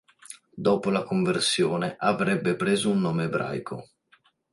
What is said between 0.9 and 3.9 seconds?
conversione avrebbe preso un nome ebraico.